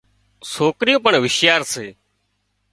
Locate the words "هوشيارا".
1.21-1.65